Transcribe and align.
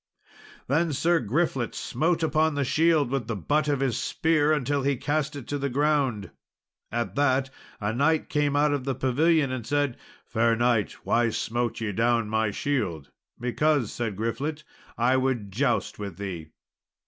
Then 0.65 0.93
Sir 0.93 1.19
Griflet 1.19 1.75
smote 1.75 2.23
upon 2.23 2.55
the 2.55 2.63
shield 2.63 3.11
with 3.11 3.27
the 3.27 3.35
butt 3.35 3.67
of 3.67 3.81
his 3.81 3.99
spear 3.99 4.51
until 4.51 4.81
he 4.81 4.95
cast 4.97 5.35
it 5.35 5.47
to 5.49 5.59
the 5.59 5.69
ground. 5.69 6.31
At 6.91 7.13
that 7.13 7.51
a 7.79 7.93
knight 7.93 8.27
came 8.27 8.55
out 8.55 8.73
of 8.73 8.83
the 8.83 8.95
pavilion 8.95 9.51
and 9.51 9.63
said, 9.63 9.97
"Fair 10.25 10.55
knight, 10.55 10.93
why 11.05 11.29
smote 11.29 11.79
ye 11.81 11.91
down 11.91 12.29
my 12.29 12.49
shield?" 12.49 13.11
"Because," 13.39 13.91
said 13.91 14.15
Griflet, 14.15 14.63
"I 14.97 15.17
would 15.17 15.51
joust 15.51 15.99
with 15.99 16.17
thee." 16.17 16.47